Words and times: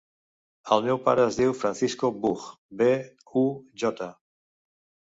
El 0.75 0.81
meu 0.85 0.99
pare 1.09 1.27
es 1.31 1.37
diu 1.41 1.53
Francisco 1.59 2.11
Buj: 2.25 2.49
be, 2.83 2.91
u, 3.45 3.49
jota. 3.85 4.11